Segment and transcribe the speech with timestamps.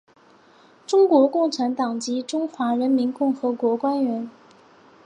[0.87, 4.27] 中国共产党及中华人民共和国官员。